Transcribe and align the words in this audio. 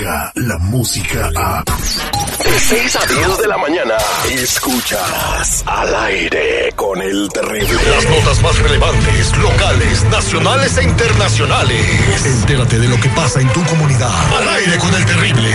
la 0.00 0.58
música 0.58 1.30
a... 1.36 1.62
De 1.62 2.58
6 2.58 2.96
a 2.96 3.06
10 3.06 3.38
de 3.38 3.48
la 3.48 3.58
mañana, 3.58 3.94
escuchas 4.30 5.62
al 5.66 5.94
aire 5.94 6.72
con 6.74 7.02
el 7.02 7.28
terrible. 7.28 7.74
Las 7.90 8.08
notas 8.08 8.42
más 8.42 8.58
relevantes, 8.60 9.36
locales, 9.36 10.04
nacionales 10.04 10.78
e 10.78 10.84
internacionales. 10.84 12.26
Entérate 12.26 12.78
de 12.78 12.88
lo 12.88 12.98
que 12.98 13.10
pasa 13.10 13.40
en 13.42 13.52
tu 13.52 13.62
comunidad. 13.64 14.10
Al 14.38 14.48
aire 14.48 14.78
con 14.78 14.94
el 14.94 15.04
terrible. 15.04 15.54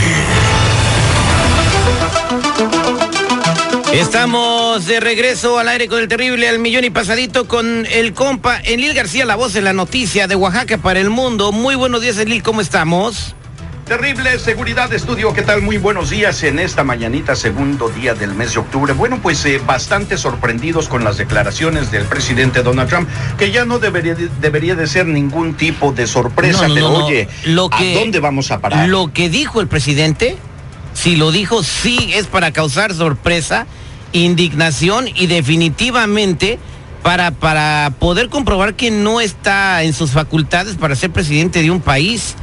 Estamos 3.94 4.86
de 4.86 5.00
regreso 5.00 5.58
al 5.58 5.70
aire 5.70 5.88
con 5.88 6.00
el 6.00 6.08
terrible 6.08 6.48
al 6.48 6.60
millón 6.60 6.84
y 6.84 6.92
pasadito 6.92 7.48
con 7.48 7.88
el 7.88 8.14
compa 8.14 8.60
Enlil 8.64 8.94
García, 8.94 9.26
la 9.26 9.36
voz 9.36 9.54
de 9.54 9.62
la 9.62 9.74
noticia 9.74 10.28
de 10.28 10.36
Oaxaca 10.36 10.78
para 10.78 11.00
el 11.00 11.10
mundo. 11.10 11.52
Muy 11.52 11.74
buenos 11.76 12.02
días, 12.02 12.18
Enlil, 12.20 12.44
¿cómo 12.44 12.62
estamos? 12.62 13.36
Terrible 13.86 14.40
seguridad 14.40 14.92
estudio, 14.94 15.32
¿qué 15.34 15.44
tal? 15.44 15.62
Muy 15.62 15.78
buenos 15.78 16.10
días 16.10 16.42
en 16.42 16.58
esta 16.58 16.84
mañanita, 16.84 17.36
segundo 17.36 17.88
día 17.90 18.16
del 18.16 18.34
mes 18.34 18.54
de 18.54 18.60
octubre. 18.62 18.94
Bueno, 18.94 19.20
pues 19.22 19.46
eh, 19.46 19.62
bastante 19.64 20.18
sorprendidos 20.18 20.90
con 20.90 21.04
las 21.04 21.18
declaraciones 21.18 21.92
del 21.92 22.06
presidente 22.06 22.64
Donald 22.64 22.90
Trump, 22.90 23.08
que 23.38 23.52
ya 23.52 23.64
no 23.64 23.78
debería, 23.78 24.16
debería 24.42 24.74
de 24.74 24.88
ser 24.88 25.06
ningún 25.06 25.54
tipo 25.54 25.92
de 25.92 26.08
sorpresa, 26.08 26.66
pero 26.74 27.06
oye, 27.06 27.28
¿a 27.46 27.84
dónde 27.94 28.20
vamos 28.20 28.50
a 28.50 28.60
parar? 28.60 28.90
Lo 28.90 29.14
que 29.14 29.30
dijo 29.30 29.62
el 29.62 29.68
presidente, 29.68 30.36
si 30.96 31.16
lo 31.16 31.32
dijo, 31.32 31.62
sí 31.62 32.10
es 32.16 32.26
para 32.26 32.52
causar 32.52 32.92
sorpresa 32.92 33.68
indignación 34.14 35.08
y 35.14 35.28
definitivamente 35.28 36.58
para, 37.04 37.30
para 37.30 37.94
poder 38.00 38.30
comprobar 38.30 38.74
que 38.74 38.90
no 38.90 39.22
está 39.22 39.84
en 39.84 39.94
sus 39.94 40.10
facultades 40.10 40.74
para 40.74 40.96
ser 40.96 41.12
presidente 41.12 41.62
de 41.62 41.70
un 41.70 41.82
país 41.82 42.36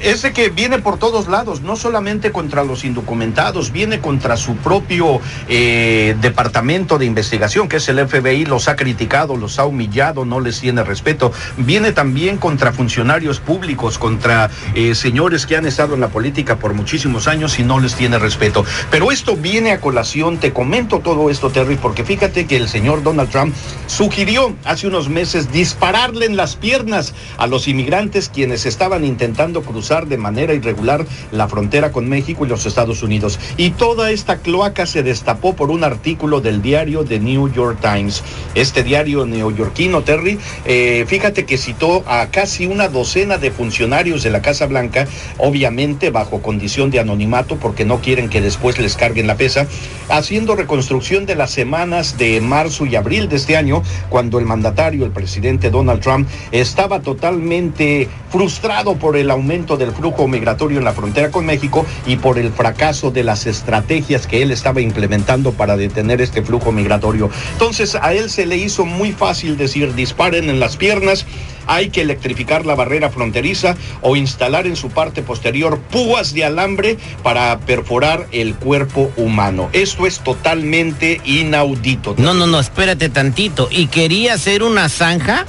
ese 0.00 0.32
que 0.32 0.50
viene 0.50 0.78
por 0.78 0.98
todos 0.98 1.28
lados, 1.28 1.62
no 1.62 1.76
solamente 1.76 2.32
contra 2.32 2.64
los 2.64 2.84
indocumentados, 2.84 3.72
viene 3.72 4.00
contra 4.00 4.36
su 4.36 4.56
propio 4.56 5.20
eh, 5.48 6.16
departamento 6.20 6.98
de 6.98 7.06
investigación, 7.06 7.68
que 7.68 7.76
es 7.76 7.88
el 7.88 8.06
FBI, 8.06 8.46
los 8.46 8.68
ha 8.68 8.76
criticado, 8.76 9.36
los 9.36 9.58
ha 9.58 9.64
humillado, 9.64 10.24
no 10.24 10.40
les 10.40 10.60
tiene 10.60 10.82
respeto. 10.84 11.32
Viene 11.56 11.92
también 11.92 12.36
contra 12.36 12.72
funcionarios 12.72 13.40
públicos, 13.40 13.98
contra 13.98 14.50
eh, 14.74 14.94
señores 14.94 15.46
que 15.46 15.56
han 15.56 15.66
estado 15.66 15.94
en 15.94 16.00
la 16.00 16.08
política 16.08 16.56
por 16.56 16.74
muchísimos 16.74 17.28
años 17.28 17.58
y 17.58 17.64
no 17.64 17.80
les 17.80 17.94
tiene 17.94 18.18
respeto. 18.18 18.64
Pero 18.90 19.10
esto 19.10 19.36
viene 19.36 19.72
a 19.72 19.80
colación, 19.80 20.38
te 20.38 20.52
comento 20.52 21.00
todo 21.00 21.30
esto, 21.30 21.50
Terry, 21.50 21.76
porque 21.76 22.04
fíjate 22.04 22.46
que 22.46 22.56
el 22.56 22.68
señor 22.68 23.02
Donald 23.02 23.30
Trump 23.30 23.54
sugirió 23.86 24.54
hace 24.64 24.86
unos 24.86 25.08
meses 25.08 25.50
dispararle 25.52 26.26
en 26.26 26.36
las 26.36 26.56
piernas 26.56 27.14
a 27.38 27.46
los 27.46 27.68
inmigrantes 27.68 28.28
quienes 28.28 28.66
estaban 28.66 29.04
intentando 29.04 29.62
cruzar 29.64 30.06
de 30.06 30.16
manera 30.16 30.54
irregular 30.54 31.06
la 31.32 31.48
frontera 31.48 31.92
con 31.92 32.08
México 32.08 32.44
y 32.44 32.48
los 32.48 32.66
Estados 32.66 33.02
Unidos. 33.02 33.38
Y 33.56 33.70
toda 33.70 34.10
esta 34.10 34.38
cloaca 34.38 34.86
se 34.86 35.02
destapó 35.02 35.54
por 35.54 35.70
un 35.70 35.84
artículo 35.84 36.40
del 36.40 36.62
diario 36.62 37.04
The 37.04 37.18
New 37.20 37.52
York 37.52 37.78
Times. 37.80 38.22
Este 38.54 38.82
diario 38.82 39.26
neoyorquino, 39.26 40.02
Terry, 40.02 40.38
eh, 40.64 41.04
fíjate 41.06 41.44
que 41.44 41.58
citó 41.58 42.04
a 42.06 42.26
casi 42.28 42.66
una 42.66 42.88
docena 42.88 43.38
de 43.38 43.50
funcionarios 43.50 44.22
de 44.22 44.30
la 44.30 44.42
Casa 44.42 44.66
Blanca, 44.66 45.06
obviamente 45.38 46.10
bajo 46.10 46.42
condición 46.42 46.90
de 46.90 47.00
anonimato 47.00 47.56
porque 47.56 47.84
no 47.84 48.00
quieren 48.00 48.28
que 48.28 48.40
después 48.40 48.78
les 48.78 48.96
carguen 48.96 49.26
la 49.26 49.36
pesa, 49.36 49.66
haciendo 50.08 50.56
reconstrucción 50.56 51.26
de 51.26 51.34
las 51.34 51.50
semanas 51.50 52.18
de 52.18 52.40
marzo 52.40 52.86
y 52.86 52.96
abril 52.96 53.28
de 53.28 53.36
este 53.36 53.56
año, 53.56 53.82
cuando 54.08 54.38
el 54.38 54.44
mandatario, 54.44 55.04
el 55.04 55.10
presidente 55.10 55.70
Donald 55.70 56.00
Trump, 56.00 56.28
estaba 56.52 57.00
totalmente 57.00 58.08
frustrado 58.30 58.96
por 58.96 59.16
el 59.16 59.30
aumento 59.30 59.53
del 59.54 59.92
flujo 59.92 60.26
migratorio 60.26 60.78
en 60.78 60.84
la 60.84 60.92
frontera 60.92 61.30
con 61.30 61.46
México 61.46 61.86
y 62.06 62.16
por 62.16 62.38
el 62.38 62.50
fracaso 62.50 63.12
de 63.12 63.22
las 63.22 63.46
estrategias 63.46 64.26
que 64.26 64.42
él 64.42 64.50
estaba 64.50 64.80
implementando 64.80 65.52
para 65.52 65.76
detener 65.76 66.20
este 66.20 66.42
flujo 66.42 66.72
migratorio. 66.72 67.30
Entonces 67.52 67.94
a 67.94 68.12
él 68.14 68.30
se 68.30 68.46
le 68.46 68.56
hizo 68.56 68.84
muy 68.84 69.12
fácil 69.12 69.56
decir 69.56 69.94
disparen 69.94 70.50
en 70.50 70.58
las 70.58 70.76
piernas, 70.76 71.24
hay 71.66 71.90
que 71.90 72.02
electrificar 72.02 72.66
la 72.66 72.74
barrera 72.74 73.10
fronteriza 73.10 73.76
o 74.02 74.16
instalar 74.16 74.66
en 74.66 74.76
su 74.76 74.90
parte 74.90 75.22
posterior 75.22 75.78
púas 75.78 76.34
de 76.34 76.44
alambre 76.44 76.98
para 77.22 77.58
perforar 77.60 78.26
el 78.32 78.54
cuerpo 78.54 79.12
humano. 79.16 79.70
Esto 79.72 80.06
es 80.06 80.20
totalmente 80.20 81.20
inaudito. 81.24 82.14
No, 82.18 82.34
no, 82.34 82.46
no, 82.46 82.60
espérate 82.60 83.08
tantito. 83.08 83.68
¿Y 83.70 83.86
quería 83.86 84.34
hacer 84.34 84.62
una 84.62 84.88
zanja 84.88 85.46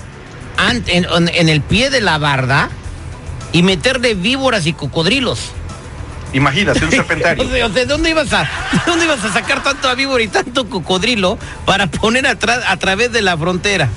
en, 0.87 1.49
el 1.49 1.61
pie 1.61 1.89
de 1.89 2.01
la 2.01 2.17
barda? 2.17 2.69
Y 3.55 3.63
meterle 3.63 4.15
víboras 4.15 4.65
y 4.65 4.73
cocodrilos. 4.73 5.39
Imagínate, 6.33 6.83
un 6.83 6.91
serpentario. 6.91 7.69
¿de 7.69 7.85
dónde 7.85 8.09
ibas 8.09 8.33
a, 8.33 8.49
dónde 8.85 9.05
ibas 9.05 9.23
a 9.23 9.31
sacar 9.31 9.63
tanto 9.63 9.95
víbora 9.95 10.21
y 10.21 10.27
tanto 10.27 10.67
cocodrilo 10.67 11.39
para 11.63 11.87
poner 11.87 12.27
atrás 12.27 12.65
a 12.67 12.75
través 12.75 13.13
de 13.13 13.21
la 13.21 13.37
frontera? 13.37 13.87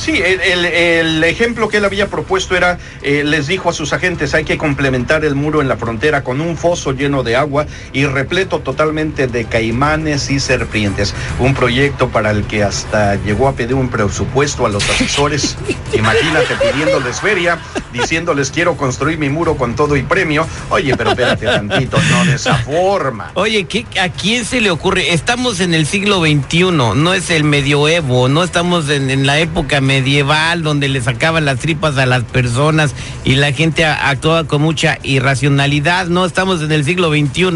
Sí, 0.00 0.22
el, 0.22 1.22
ejemplo 1.24 1.68
que 1.68 1.76
él 1.76 1.84
había 1.84 2.06
propuesto 2.06 2.56
era, 2.56 2.78
eh, 3.02 3.22
les 3.22 3.46
dijo 3.46 3.68
a 3.68 3.74
sus 3.74 3.92
agentes, 3.92 4.32
hay 4.32 4.44
que 4.44 4.56
complementar 4.56 5.26
el 5.26 5.34
muro 5.34 5.60
en 5.60 5.68
la 5.68 5.76
frontera 5.76 6.24
con 6.24 6.40
un 6.40 6.56
foso 6.56 6.92
lleno 6.92 7.22
de 7.22 7.36
agua 7.36 7.66
y 7.92 8.06
repleto 8.06 8.60
totalmente 8.60 9.26
de 9.26 9.44
caimanes 9.44 10.30
y 10.30 10.40
serpientes. 10.40 11.14
Un 11.38 11.52
proyecto 11.52 12.08
para 12.08 12.30
el 12.30 12.44
que 12.44 12.64
hasta 12.64 13.16
llegó 13.16 13.46
a 13.46 13.52
pedir 13.52 13.74
un 13.74 13.90
presupuesto 13.90 14.64
a 14.64 14.70
los 14.70 14.88
asesores. 14.88 15.58
Imagínate 15.92 16.54
pidiéndoles 16.56 17.20
feria, 17.20 17.58
diciéndoles 17.92 18.50
quiero 18.50 18.78
construir 18.78 19.18
mi 19.18 19.28
muro 19.28 19.56
con 19.56 19.76
todo 19.76 19.96
y 19.96 20.02
premio. 20.02 20.46
Oye, 20.70 20.96
pero 20.96 21.10
espérate 21.10 21.44
tantito, 21.44 21.98
no 22.10 22.24
de 22.24 22.36
esa 22.36 22.54
forma. 22.54 23.32
Oye, 23.34 23.64
¿qué, 23.64 23.84
¿a 24.00 24.08
quién 24.08 24.46
se 24.46 24.62
le 24.62 24.70
ocurre? 24.70 25.12
Estamos 25.12 25.60
en 25.60 25.74
el 25.74 25.84
siglo 25.84 26.22
XXI, 26.22 26.62
no 26.70 27.12
es 27.12 27.28
el 27.28 27.44
medioevo, 27.44 28.28
no 28.28 28.42
estamos 28.42 28.88
en, 28.88 29.10
en 29.10 29.26
la 29.26 29.40
época 29.40 29.82
medieval 29.90 30.62
donde 30.62 30.88
le 30.88 31.00
sacaban 31.00 31.44
las 31.44 31.58
tripas 31.58 31.98
a 31.98 32.06
las 32.06 32.22
personas 32.22 32.94
y 33.24 33.34
la 33.34 33.50
gente 33.50 33.84
actuaba 33.84 34.44
con 34.44 34.62
mucha 34.62 34.98
irracionalidad. 35.02 36.06
No 36.06 36.24
estamos 36.24 36.62
en 36.62 36.70
el 36.70 36.84
siglo 36.84 37.10
XXI. 37.10 37.50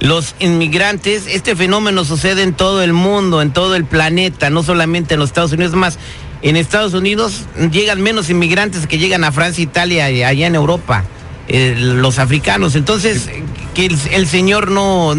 Los 0.00 0.34
inmigrantes, 0.38 1.26
este 1.26 1.54
fenómeno 1.54 2.06
sucede 2.06 2.42
en 2.42 2.54
todo 2.54 2.82
el 2.82 2.94
mundo, 2.94 3.42
en 3.42 3.52
todo 3.52 3.76
el 3.76 3.84
planeta, 3.84 4.48
no 4.48 4.62
solamente 4.62 5.12
en 5.12 5.20
los 5.20 5.28
Estados 5.28 5.52
Unidos. 5.52 5.74
Más, 5.74 5.98
en 6.40 6.56
Estados 6.56 6.94
Unidos 6.94 7.42
llegan 7.70 8.00
menos 8.00 8.30
inmigrantes 8.30 8.86
que 8.86 8.96
llegan 8.96 9.22
a 9.22 9.30
Francia, 9.30 9.62
Italia 9.62 10.10
y 10.10 10.22
allá 10.22 10.46
en 10.46 10.54
Europa. 10.54 11.04
Eh, 11.48 11.74
los 11.76 12.18
africanos. 12.18 12.76
Entonces, 12.76 13.28
que 13.74 13.94
el 14.12 14.26
señor 14.26 14.70
no 14.70 15.14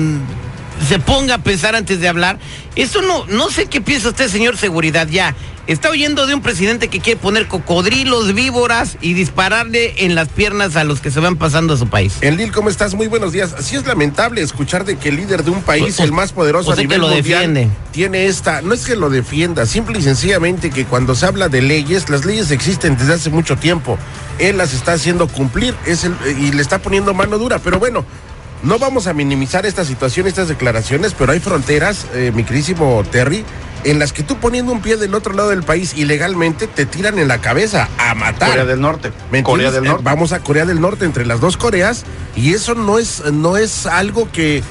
se 0.88 0.98
ponga 0.98 1.36
a 1.36 1.38
pensar 1.38 1.76
antes 1.76 2.00
de 2.00 2.08
hablar. 2.08 2.40
Eso 2.76 3.04
no, 3.04 3.28
no 3.28 3.52
sé 3.52 3.68
qué 3.68 3.82
piensa 3.82 4.10
usted, 4.10 4.28
señor 4.28 4.58
Seguridad, 4.58 5.08
ya. 5.08 5.36
Está 5.68 5.90
oyendo 5.90 6.28
de 6.28 6.36
un 6.36 6.44
presidente 6.44 6.90
que 6.90 7.00
quiere 7.00 7.20
poner 7.20 7.48
cocodrilos, 7.48 8.36
víboras 8.36 8.98
y 9.02 9.14
dispararle 9.14 9.96
en 10.06 10.14
las 10.14 10.28
piernas 10.28 10.76
a 10.76 10.84
los 10.84 11.02
que 11.02 11.10
se 11.10 11.20
van 11.20 11.38
pasando 11.38 11.74
a 11.74 11.78
su 11.78 11.88
país. 11.88 12.18
Enlil, 12.22 12.52
¿cómo 12.52 12.70
estás? 12.70 12.94
Muy 12.94 13.08
buenos 13.08 13.32
días. 13.32 13.56
Sí 13.62 13.76
es 13.76 13.88
lamentable 13.88 14.42
escuchar 14.42 14.86
de 14.86 14.98
que 14.98 15.10
el 15.10 15.16
líder 15.16 15.44
de 15.44 15.50
un 15.50 15.64
país, 15.64 16.00
el 16.00 16.12
más 16.12 16.34
poderoso 16.34 16.72
a 16.72 16.76
nivel 16.76 17.02
lo 17.02 17.08
mundial, 17.08 17.72
tiene 17.92 18.28
esta, 18.28 18.62
no 18.62 18.76
es 18.76 18.86
que 18.86 18.96
lo 18.96 19.10
defienda, 19.10 19.66
simple 19.66 19.98
y 19.98 20.04
sencillamente 20.04 20.70
que 20.70 20.86
cuando 20.86 21.16
se 21.16 21.26
habla 21.26 21.50
de 21.50 21.64
leyes, 21.64 22.10
las 22.10 22.26
leyes 22.26 22.52
existen 22.52 22.96
desde 22.96 23.14
hace 23.14 23.32
mucho 23.32 23.58
tiempo. 23.58 23.98
Él 24.38 24.58
las 24.58 24.72
está 24.74 24.94
haciendo 24.94 25.28
cumplir 25.28 25.74
es 25.88 26.04
el, 26.04 26.16
y 26.40 26.52
le 26.52 26.62
está 26.62 26.78
poniendo 26.78 27.16
mano 27.16 27.40
dura, 27.40 27.58
pero 27.58 27.80
bueno, 27.80 28.06
no 28.62 28.78
vamos 28.78 29.08
a 29.08 29.14
minimizar 29.14 29.66
esta 29.66 29.84
situación, 29.84 30.28
estas 30.28 30.48
declaraciones, 30.48 31.16
pero 31.18 31.32
hay 31.32 31.40
fronteras, 31.40 32.06
eh, 32.14 32.32
mi 32.36 32.44
querísimo 32.44 33.04
Terry, 33.12 33.44
en 33.86 34.00
las 34.00 34.12
que 34.12 34.24
tú 34.24 34.38
poniendo 34.38 34.72
un 34.72 34.82
pie 34.82 34.98
del 34.98 35.14
otro 35.14 35.34
lado 35.34 35.50
del 35.50 35.64
país 35.64 35.94
ilegalmente 35.96 36.68
te 36.68 36.86
tiran 36.86 37.20
en 37.20 37.28
la 37.28 37.40
cabeza 37.40 37.88
a 37.98 38.16
matar. 38.16 38.50
Corea 38.50 38.66
del 38.66 38.82
Norte. 38.82 39.12
Corea 39.44 39.72
del 39.72 39.84
Norte. 39.84 40.04
vamos 40.04 40.34
a 40.34 40.40
Corea 40.40 40.66
del 40.66 40.82
Norte 40.82 41.06
entre 41.06 41.26
las 41.26 41.40
dos 41.40 41.56
Coreas 41.56 42.04
y 42.36 42.54
eso 42.54 42.74
no 42.74 43.00
es 43.00 43.24
no 43.32 43.58
es 43.58 43.86
algo 43.86 44.30
que 44.32 44.64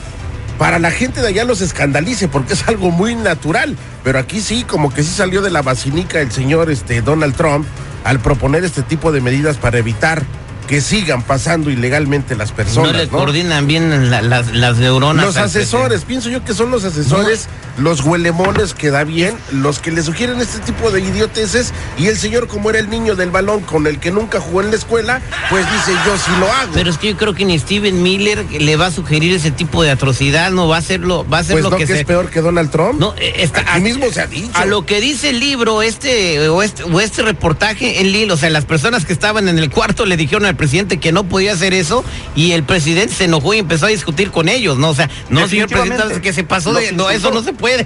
para 0.58 0.78
la 0.78 0.90
gente 0.90 1.20
de 1.20 1.28
allá 1.28 1.44
los 1.44 1.60
escandalice 1.60 2.28
porque 2.28 2.54
es 2.54 2.66
algo 2.68 2.90
muy 2.90 3.14
natural, 3.14 3.76
pero 4.02 4.18
aquí 4.18 4.40
sí 4.40 4.64
como 4.64 4.92
que 4.92 5.02
sí 5.02 5.12
salió 5.12 5.42
de 5.42 5.50
la 5.50 5.62
basinica 5.62 6.20
el 6.20 6.32
señor 6.32 6.70
este 6.70 7.00
Donald 7.00 7.36
Trump 7.36 7.66
al 8.02 8.20
proponer 8.20 8.64
este 8.64 8.82
tipo 8.82 9.12
de 9.12 9.20
medidas 9.20 9.56
para 9.56 9.78
evitar 9.78 10.24
que 10.66 10.80
sigan 10.80 11.22
pasando 11.22 11.70
ilegalmente 11.70 12.36
las 12.36 12.52
personas. 12.52 12.92
No 12.92 12.98
le 12.98 13.08
coordinan 13.08 13.66
bien 13.66 14.10
las, 14.10 14.76
neuronas. 14.78 15.24
Los 15.24 15.36
asesores, 15.36 16.04
pienso 16.04 16.30
yo 16.30 16.44
que 16.44 16.54
son 16.54 16.70
los 16.70 16.84
asesores, 16.84 17.48
los 17.78 18.00
huelemones 18.02 18.74
que 18.74 18.90
da 18.90 19.04
bien, 19.04 19.36
los 19.52 19.78
que 19.78 19.90
le 19.90 20.02
sugieren 20.02 20.40
este 20.40 20.58
tipo 20.60 20.90
de 20.90 21.00
idioteces 21.00 21.72
y 21.98 22.06
el 22.06 22.16
señor 22.16 22.48
como 22.48 22.70
era 22.70 22.78
el 22.78 22.88
niño 22.88 23.14
del 23.16 23.30
balón 23.30 23.60
con 23.60 23.86
el 23.86 23.98
que 23.98 24.10
nunca 24.10 24.40
jugó 24.40 24.62
en 24.62 24.70
la 24.70 24.76
escuela, 24.76 25.20
pues 25.50 25.66
dice 25.70 25.92
yo 26.06 26.16
sí 26.16 26.30
lo 26.40 26.50
hago. 26.50 26.72
Pero 26.72 26.90
es 26.90 26.98
que 26.98 27.08
yo 27.08 27.16
creo 27.16 27.34
que 27.34 27.44
ni 27.44 27.58
Steven 27.58 28.02
Miller 28.02 28.44
le 28.50 28.76
va 28.76 28.86
a 28.86 28.90
sugerir 28.90 29.34
ese 29.34 29.50
tipo 29.50 29.82
de 29.82 29.90
atrocidad, 29.90 30.50
no 30.50 30.68
va 30.68 30.76
a 30.76 30.78
hacerlo, 30.78 31.26
va 31.30 31.38
a 31.38 31.40
hacer 31.40 31.54
pues 31.54 31.64
lo 31.64 31.70
no 31.70 31.76
que, 31.76 31.84
es 31.84 32.04
peor 32.04 32.30
que 32.30 32.40
Donald 32.40 32.70
Trump. 32.70 32.98
No, 32.98 33.14
eh, 33.18 33.34
está 33.38 33.64
Aquí 33.66 33.82
mismo 33.82 34.10
se 34.10 34.20
ha 34.20 34.26
dicho. 34.26 34.50
A 34.54 34.64
lo 34.64 34.86
que 34.86 35.00
dice 35.00 35.30
el 35.30 35.40
libro 35.40 35.82
este 35.82 36.48
o 36.48 36.62
este, 36.62 36.84
o 36.84 37.00
este 37.00 37.22
reportaje 37.22 38.00
en 38.00 38.12
Lilo, 38.12 38.34
o 38.34 38.36
sea, 38.36 38.50
las 38.50 38.64
personas 38.64 39.04
que 39.04 39.12
estaban 39.12 39.48
en 39.48 39.58
el 39.58 39.70
cuarto 39.70 40.06
le 40.06 40.16
dijeron 40.16 40.46
al 40.46 40.53
presidente 40.56 40.98
que 40.98 41.12
no 41.12 41.24
podía 41.24 41.52
hacer 41.52 41.74
eso 41.74 42.04
y 42.34 42.52
el 42.52 42.64
presidente 42.64 43.14
se 43.14 43.24
enojó 43.24 43.54
y 43.54 43.58
empezó 43.58 43.86
a 43.86 43.88
discutir 43.90 44.30
con 44.30 44.48
ellos, 44.48 44.78
¿no? 44.78 44.90
O 44.90 44.94
sea, 44.94 45.08
no, 45.28 45.46
señor 45.48 45.68
presidente, 45.68 46.20
que 46.20 46.32
se 46.32 46.44
pasó 46.44 46.72
de... 46.72 46.92
No, 46.92 47.10
eso 47.10 47.30
no 47.30 47.42
se 47.42 47.52
puede. 47.52 47.84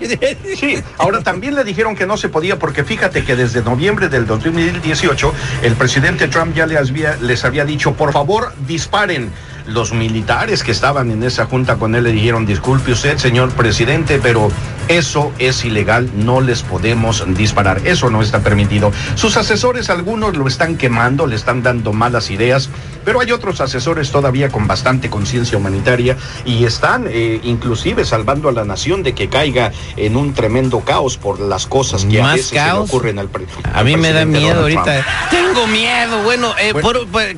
Sí, 0.58 0.76
ahora 0.98 1.22
también 1.22 1.54
le 1.54 1.64
dijeron 1.64 1.94
que 1.94 2.06
no 2.06 2.16
se 2.16 2.28
podía 2.28 2.58
porque 2.58 2.84
fíjate 2.84 3.24
que 3.24 3.36
desde 3.36 3.62
noviembre 3.62 4.08
del 4.08 4.26
2018 4.26 5.32
el 5.62 5.74
presidente 5.74 6.28
Trump 6.28 6.54
ya 6.54 6.66
les 6.66 6.78
había, 6.78 7.16
les 7.16 7.44
había 7.44 7.64
dicho, 7.64 7.94
por 7.94 8.12
favor, 8.12 8.52
disparen 8.66 9.30
los 9.66 9.92
militares 9.92 10.62
que 10.62 10.72
estaban 10.72 11.10
en 11.10 11.22
esa 11.22 11.46
junta 11.46 11.76
con 11.76 11.94
él 11.94 12.04
le 12.04 12.12
dijeron, 12.12 12.46
disculpe 12.46 12.92
usted, 12.92 13.18
señor 13.18 13.52
presidente, 13.52 14.18
pero 14.22 14.50
eso 14.88 15.32
es 15.38 15.64
ilegal, 15.64 16.10
no 16.14 16.40
les 16.40 16.62
podemos 16.62 17.24
disparar, 17.36 17.86
eso 17.86 18.10
no 18.10 18.22
está 18.22 18.40
permitido. 18.40 18.92
Sus 19.14 19.36
asesores, 19.36 19.90
algunos 19.90 20.36
lo 20.36 20.46
están 20.46 20.76
quemando, 20.76 21.26
le 21.26 21.36
están 21.36 21.62
dando 21.62 21.92
malas 21.92 22.30
ideas, 22.30 22.70
pero 23.04 23.20
hay 23.20 23.32
otros 23.32 23.60
asesores 23.60 24.10
todavía 24.10 24.48
con 24.48 24.66
bastante 24.66 25.10
conciencia 25.10 25.58
humanitaria 25.58 26.16
y 26.44 26.64
están 26.64 27.06
eh, 27.08 27.40
inclusive 27.42 28.04
salvando 28.04 28.48
a 28.48 28.52
la 28.52 28.64
nación 28.64 29.02
de 29.02 29.14
que 29.14 29.28
caiga 29.28 29.72
en 29.96 30.16
un 30.16 30.34
tremendo 30.34 30.80
caos 30.80 31.16
por 31.16 31.40
las 31.40 31.66
cosas 31.66 32.04
que 32.04 32.20
a 32.20 32.34
veces 32.34 32.52
le 32.52 32.72
ocurren 32.72 33.18
al, 33.18 33.28
presidente. 33.28 33.70
A 33.72 33.82
mí 33.84 33.96
me 33.96 34.12
da 34.12 34.24
miedo 34.24 34.60
ahorita. 34.60 35.28
Tengo 35.30 35.66
miedo, 35.66 36.22
bueno, 36.22 36.54
eh, 36.60 36.72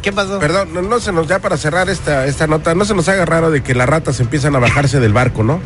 ¿qué 0.02 0.12
pasó? 0.12 0.38
Perdón, 0.38 0.72
no, 0.72 0.82
no 0.82 1.00
se 1.00 1.12
nos, 1.12 1.26
ya 1.26 1.38
para 1.38 1.56
cerrar 1.56 1.88
esta 1.88 2.20
esta, 2.26 2.46
nota, 2.46 2.74
no 2.74 2.84
se 2.84 2.94
nos 2.94 3.08
haga 3.08 3.24
raro 3.24 3.50
de 3.50 3.62
que 3.62 3.74
las 3.74 3.88
ratas 3.88 4.20
empiezan 4.20 4.56
a 4.56 4.58
bajarse 4.58 5.00
del 5.00 5.12
barco, 5.12 5.42
¿no? 5.42 5.60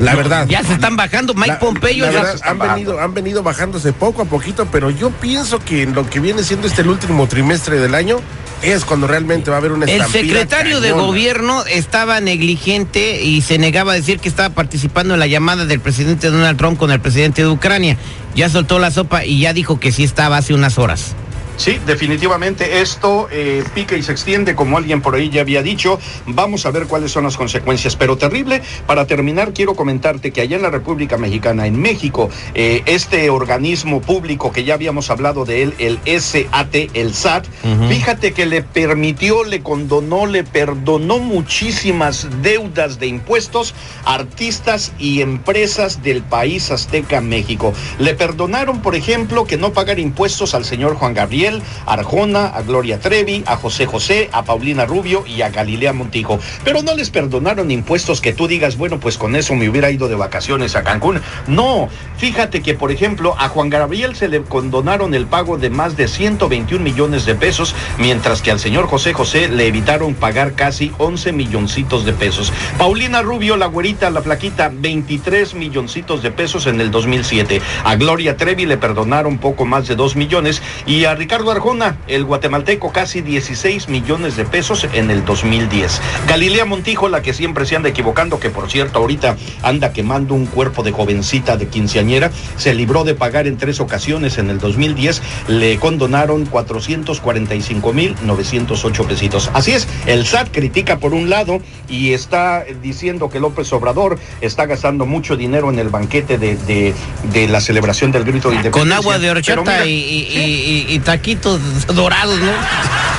La 0.00 0.14
verdad. 0.14 0.46
Ya 0.48 0.62
se 0.62 0.74
están 0.74 0.96
bajando, 0.96 1.34
Mike 1.34 1.56
Pompeyo 1.60 2.10
ya 2.10 2.34
han 2.42 2.58
venido, 2.58 3.00
han 3.00 3.14
venido 3.14 3.42
bajándose 3.42 3.92
poco 3.92 4.22
a 4.22 4.24
poquito, 4.24 4.66
pero 4.70 4.90
yo 4.90 5.10
pienso 5.10 5.58
que 5.58 5.82
en 5.82 5.94
lo 5.94 6.08
que 6.08 6.20
viene 6.20 6.42
siendo 6.42 6.66
este 6.66 6.82
el 6.82 6.88
último 6.88 7.26
trimestre 7.26 7.80
del 7.80 7.94
año 7.94 8.20
es 8.62 8.84
cuando 8.84 9.06
realmente 9.06 9.50
va 9.50 9.56
a 9.56 9.60
haber 9.60 9.72
una 9.72 9.86
El 9.86 10.04
secretario 10.06 10.80
de 10.80 10.92
gobierno 10.92 11.64
estaba 11.66 12.20
negligente 12.20 13.22
y 13.22 13.42
se 13.42 13.58
negaba 13.58 13.92
a 13.92 13.94
decir 13.94 14.18
que 14.18 14.28
estaba 14.28 14.50
participando 14.50 15.14
en 15.14 15.20
la 15.20 15.26
llamada 15.26 15.66
del 15.66 15.80
presidente 15.80 16.30
Donald 16.30 16.58
Trump 16.58 16.78
con 16.78 16.90
el 16.90 17.00
presidente 17.00 17.42
de 17.42 17.48
Ucrania. 17.48 17.96
Ya 18.34 18.48
soltó 18.48 18.78
la 18.78 18.90
sopa 18.90 19.24
y 19.24 19.40
ya 19.40 19.52
dijo 19.52 19.80
que 19.80 19.92
sí 19.92 20.04
estaba 20.04 20.36
hace 20.36 20.54
unas 20.54 20.78
horas. 20.78 21.14
Sí, 21.56 21.78
definitivamente 21.86 22.80
esto 22.80 23.28
eh, 23.30 23.64
pica 23.74 23.96
y 23.96 24.02
se 24.02 24.12
extiende, 24.12 24.54
como 24.54 24.76
alguien 24.76 25.00
por 25.00 25.14
ahí 25.14 25.30
ya 25.30 25.40
había 25.40 25.62
dicho. 25.62 25.98
Vamos 26.26 26.66
a 26.66 26.70
ver 26.70 26.86
cuáles 26.86 27.12
son 27.12 27.24
las 27.24 27.36
consecuencias. 27.36 27.96
Pero 27.96 28.16
terrible, 28.16 28.62
para 28.86 29.06
terminar, 29.06 29.52
quiero 29.54 29.74
comentarte 29.74 30.32
que 30.32 30.42
allá 30.42 30.56
en 30.56 30.62
la 30.62 30.70
República 30.70 31.16
Mexicana, 31.16 31.66
en 31.66 31.80
México, 31.80 32.28
eh, 32.54 32.82
este 32.86 33.30
organismo 33.30 34.02
público 34.02 34.52
que 34.52 34.64
ya 34.64 34.74
habíamos 34.74 35.10
hablado 35.10 35.44
de 35.44 35.62
él, 35.62 35.74
el 35.78 35.98
SAT, 36.20 36.74
el 36.92 37.14
SAT, 37.14 37.46
fíjate 37.88 38.32
que 38.32 38.44
le 38.46 38.62
permitió, 38.62 39.44
le 39.44 39.62
condonó, 39.62 40.26
le 40.26 40.44
perdonó 40.44 41.18
muchísimas 41.18 42.28
deudas 42.42 42.98
de 42.98 43.06
impuestos 43.06 43.74
a 44.04 44.14
artistas 44.14 44.92
y 44.98 45.22
empresas 45.22 46.02
del 46.02 46.22
país 46.22 46.70
azteca 46.70 47.20
México. 47.20 47.72
Le 47.98 48.14
perdonaron, 48.14 48.82
por 48.82 48.94
ejemplo, 48.94 49.46
que 49.46 49.56
no 49.56 49.72
pagar 49.72 49.98
impuestos 49.98 50.54
al 50.54 50.64
señor 50.64 50.96
Juan 50.96 51.14
Gabriel 51.14 51.45
Arjona, 51.86 52.46
a 52.46 52.62
Gloria 52.62 53.00
Trevi, 53.00 53.42
a 53.46 53.56
José 53.56 53.86
José, 53.86 54.28
a 54.32 54.44
Paulina 54.44 54.86
Rubio 54.86 55.24
y 55.26 55.42
a 55.42 55.50
Galilea 55.50 55.92
Montijo. 55.92 56.38
Pero 56.64 56.82
no 56.82 56.94
les 56.94 57.10
perdonaron 57.10 57.70
impuestos 57.70 58.20
que 58.20 58.32
tú 58.32 58.48
digas, 58.48 58.76
bueno, 58.76 58.98
pues 59.00 59.18
con 59.18 59.36
eso 59.36 59.54
me 59.54 59.68
hubiera 59.68 59.90
ido 59.90 60.08
de 60.08 60.14
vacaciones 60.14 60.76
a 60.76 60.82
Cancún. 60.82 61.20
No, 61.46 61.88
fíjate 62.16 62.62
que, 62.62 62.74
por 62.74 62.90
ejemplo, 62.90 63.34
a 63.38 63.48
Juan 63.48 63.70
Gabriel 63.70 64.16
se 64.16 64.28
le 64.28 64.42
condonaron 64.42 65.14
el 65.14 65.26
pago 65.26 65.58
de 65.58 65.70
más 65.70 65.96
de 65.96 66.08
121 66.08 66.82
millones 66.82 67.26
de 67.26 67.34
pesos, 67.34 67.74
mientras 67.98 68.42
que 68.42 68.50
al 68.50 68.60
señor 68.60 68.86
José 68.86 69.12
José 69.12 69.48
le 69.48 69.66
evitaron 69.66 70.14
pagar 70.14 70.54
casi 70.54 70.92
11 70.98 71.32
milloncitos 71.32 72.04
de 72.04 72.12
pesos. 72.12 72.52
Paulina 72.78 73.22
Rubio, 73.22 73.56
la 73.56 73.66
güerita, 73.66 74.10
la 74.10 74.22
plaquita, 74.22 74.70
23 74.72 75.54
milloncitos 75.54 76.22
de 76.22 76.30
pesos 76.30 76.66
en 76.66 76.80
el 76.80 76.90
2007. 76.90 77.60
A 77.84 77.96
Gloria 77.96 78.36
Trevi 78.36 78.66
le 78.66 78.76
perdonaron 78.76 79.38
poco 79.38 79.64
más 79.64 79.86
de 79.86 79.96
2 79.96 80.16
millones 80.16 80.62
y 80.86 81.04
a 81.04 81.14
Ricardo 81.14 81.35
Ricardo 81.36 81.52
Arjona, 81.52 81.98
el 82.08 82.24
guatemalteco, 82.24 82.92
casi 82.92 83.20
16 83.20 83.90
millones 83.90 84.36
de 84.36 84.46
pesos 84.46 84.86
en 84.94 85.10
el 85.10 85.22
2010. 85.26 86.00
Galilea 86.26 86.64
Montijo, 86.64 87.10
la 87.10 87.20
que 87.20 87.34
siempre 87.34 87.66
se 87.66 87.76
anda 87.76 87.90
equivocando, 87.90 88.40
que 88.40 88.48
por 88.48 88.70
cierto 88.70 89.00
ahorita 89.00 89.36
anda 89.62 89.92
quemando 89.92 90.32
un 90.32 90.46
cuerpo 90.46 90.82
de 90.82 90.92
jovencita 90.92 91.58
de 91.58 91.68
quinceañera, 91.68 92.30
se 92.56 92.72
libró 92.72 93.04
de 93.04 93.14
pagar 93.14 93.46
en 93.46 93.58
tres 93.58 93.80
ocasiones 93.80 94.38
en 94.38 94.48
el 94.48 94.58
2010, 94.58 95.20
le 95.48 95.76
condonaron 95.78 96.46
445 96.46 97.92
mil 97.92 98.16
908 98.22 99.04
pesitos. 99.06 99.50
Así 99.52 99.72
es, 99.72 99.86
el 100.06 100.24
SAT 100.24 100.50
critica 100.50 100.98
por 100.98 101.12
un 101.12 101.28
lado 101.28 101.60
y 101.86 102.14
está 102.14 102.64
diciendo 102.82 103.28
que 103.28 103.40
López 103.40 103.70
Obrador 103.74 104.18
está 104.40 104.64
gastando 104.64 105.04
mucho 105.04 105.36
dinero 105.36 105.70
en 105.70 105.78
el 105.80 105.90
banquete 105.90 106.38
de, 106.38 106.56
de, 106.56 107.48
la 107.48 107.60
celebración 107.60 108.10
del 108.10 108.24
grito 108.24 108.48
de 108.48 108.56
independencia. 108.56 108.96
Con 108.96 109.04
agua 109.04 109.18
de 109.18 109.30
horchata 109.30 109.84
y, 109.84 109.90
y, 109.92 110.86
y, 110.88 110.98
dorados, 111.34 112.38
¿no? 112.40 112.52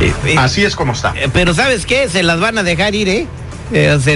Eh, 0.00 0.14
eh, 0.26 0.36
Así 0.38 0.64
es 0.64 0.76
como 0.76 0.92
está. 0.92 1.12
Eh, 1.16 1.28
pero 1.32 1.54
¿sabes 1.54 1.84
qué? 1.84 2.08
Se 2.08 2.22
las 2.22 2.38
van 2.38 2.56
a 2.56 2.62
dejar 2.62 2.94
ir, 2.94 3.08
¿eh? 3.08 3.26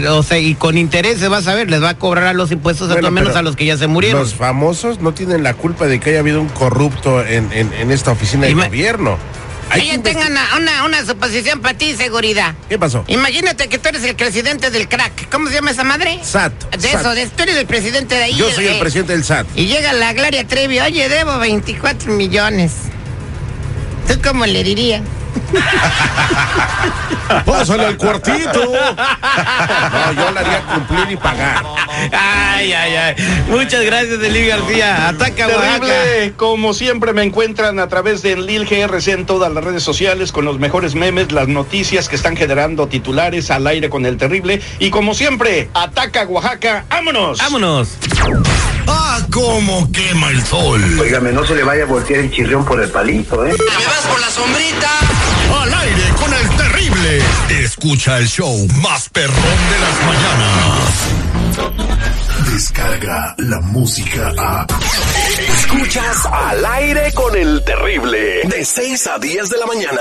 o, 0.09 0.23
sea, 0.23 0.39
y 0.39 0.55
con 0.55 0.79
interés 0.79 1.19
se 1.19 1.27
va 1.27 1.39
a 1.39 1.43
saber, 1.43 1.69
les 1.69 1.83
va 1.83 1.89
a 1.89 1.99
cobrar 1.99 2.29
a 2.29 2.33
los 2.35 2.53
impuestos, 2.53 2.89
a 2.89 3.11
menos 3.11 3.35
a 3.35 3.43
los 3.43 3.57
que 3.57 3.65
ya 3.65 3.77
se 3.77 3.89
murieron. 3.89 4.21
Los 4.21 4.35
famosos 4.35 5.01
no 5.01 5.13
tienen 5.13 5.43
la 5.43 5.55
culpa 5.55 5.87
de 5.87 5.99
que 5.99 6.11
haya 6.11 6.21
habido 6.21 6.41
un 6.41 6.49
corrupto 6.49 7.21
en, 7.27 7.51
en, 7.53 7.91
esta 7.91 8.13
oficina 8.13 8.47
de 8.47 8.55
gobierno. 8.55 9.19
Yo 9.81 10.03
tengo 10.03 10.21
una, 10.21 10.85
una, 10.85 11.05
suposición 11.07 11.61
para 11.61 11.77
ti, 11.77 11.95
seguridad. 11.95 12.55
¿Qué 12.69 12.79
pasó? 12.79 13.05
Imagínate 13.07 13.69
que 13.69 13.79
tú 13.79 13.89
eres 13.89 14.05
el 14.05 14.15
presidente 14.17 14.71
del 14.71 14.89
crack. 14.89 15.29
¿Cómo 15.31 15.49
se 15.49 15.55
llama 15.55 15.71
esa 15.71 15.85
madre? 15.85 16.21
SAT. 16.23 16.77
De 16.77 16.93
eso, 16.93 17.15
de, 17.15 17.27
tú 17.27 17.43
eres 17.43 17.57
el 17.57 17.67
presidente 17.67 18.15
de 18.15 18.25
ahí. 18.25 18.35
Yo 18.35 18.51
soy 18.51 18.67
el 18.67 18.79
presidente 18.79 19.13
del 19.13 19.25
SAT. 19.25 19.47
Y 19.55 19.67
llega 19.67 19.93
la 19.93 20.13
Gloria 20.13 20.47
Trevi, 20.47 20.81
oye, 20.81 21.09
debo 21.09 21.39
24 21.39 22.13
millones. 22.13 22.73
¿Tú 24.09 24.21
cómo 24.23 24.47
le 24.47 24.63
dirías? 24.63 25.03
Pásale 27.47 27.87
al 27.87 27.97
cuartito. 27.97 28.61
No, 28.61 30.13
yo 30.13 30.31
le 30.33 30.41
haría 30.41 30.63
cumplir 30.67 31.11
y 31.13 31.17
pagar. 31.17 31.65
Ay, 32.13 32.73
ay, 32.73 32.95
ay. 32.97 33.15
Muchas 33.49 33.85
gracias, 33.85 34.23
Elil 34.23 34.49
García. 34.49 35.09
Ataca 35.09 35.47
Terrible. 35.47 36.35
Como 36.37 36.75
siempre 36.75 37.13
me 37.13 37.23
encuentran 37.23 37.79
a 37.79 37.89
través 37.89 38.23
de 38.23 38.37
Lil 38.37 38.67
GRC 38.67 39.13
en 39.13 39.27
todas 39.27 39.53
las 39.53 39.65
redes 39.65 39.83
sociales 39.83 40.33
con 40.33 40.45
los 40.45 40.59
mejores 40.59 40.95
memes, 40.95 41.33
las 41.33 41.49
noticias 41.49 42.09
que 42.09 42.17
están 42.17 42.37
generando 42.37 42.87
titulares 42.87 43.51
al 43.51 43.67
aire 43.67 43.89
con 43.89 44.07
el 44.07 44.17
terrible. 44.17 44.61
Y 44.79 44.91
como 44.91 45.15
siempre, 45.15 45.71
ataca 45.75 46.25
Oaxaca. 46.25 46.85
¡Vámonos! 46.91 47.39
¡Vámonos! 47.39 47.97
¡Ah, 48.87 49.21
cómo 49.31 49.91
quema 49.93 50.31
el 50.31 50.45
sol! 50.45 50.83
Óigame, 51.01 51.33
no 51.33 51.45
se 51.47 51.55
le 51.55 51.63
vaya 51.63 51.85
a 51.85 51.87
voltear 51.87 52.21
el 52.21 52.31
chirrión 52.31 52.65
por 52.65 52.83
el 52.83 52.91
palito, 52.91 53.45
¿eh? 53.45 53.53
¡Me 53.59 53.87
vas 53.87 54.07
por 54.09 54.21
la 54.21 54.29
sombrita! 54.29 55.02
Escucha 57.61 58.19
el 58.19 58.27
show 58.27 58.67
más 58.83 59.11
perrón 59.11 59.37
de 59.37 59.79
las 59.79 60.01
mañanas. 60.07 61.09
Descarga 62.51 63.35
la 63.39 63.61
música 63.61 64.33
a. 64.39 64.67
Escuchas 65.59 66.27
al 66.33 66.65
aire 66.65 67.13
con 67.13 67.37
el 67.37 67.63
terrible. 67.65 68.41
De 68.45 68.65
6 68.65 69.07
a 69.07 69.19
10 69.19 69.51
de 69.51 69.59
la 69.59 69.67
mañana. 69.67 70.01